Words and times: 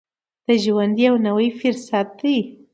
د 0.45 0.47
ژوند 0.63 0.95
یو 1.07 1.15
نوی 1.27 1.49
فرصت 1.59 2.07
دی. 2.19 2.37